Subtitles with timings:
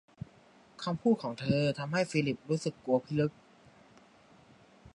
[0.83, 3.31] คำพูดของเธอ ทำให้ฟิลิปรู้สึกกลัวพิลึก